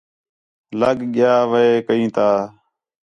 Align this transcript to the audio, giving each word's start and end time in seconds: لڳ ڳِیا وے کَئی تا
لڳ 0.79 0.97
ڳِیا 1.13 1.33
وے 1.51 1.65
کَئی 1.87 2.05
تا 2.15 2.27